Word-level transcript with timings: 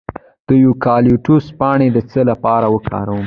د 0.47 0.49
یوکالیپټوس 0.65 1.45
پاڼې 1.59 1.87
د 1.95 1.97
څه 2.11 2.19
لپاره 2.29 2.65
وکاروم؟ 2.73 3.19